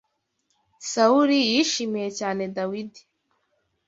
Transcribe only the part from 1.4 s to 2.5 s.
yishimiye cyane